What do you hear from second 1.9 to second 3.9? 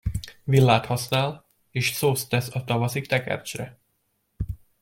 szószt tesz a tavaszi tekercsre.